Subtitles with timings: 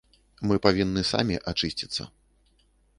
[0.51, 2.11] Мы павінны самі ачысціцца.